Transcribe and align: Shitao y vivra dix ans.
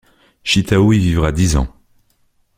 Shitao 0.43 0.93
y 0.93 0.97
vivra 0.97 1.31
dix 1.31 1.55
ans. 1.57 1.67